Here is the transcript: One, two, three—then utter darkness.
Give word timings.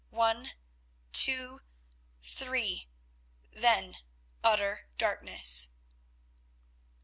One, 0.09 0.53
two, 1.13 1.61
three—then 2.23 3.97
utter 4.43 4.87
darkness. 4.97 5.69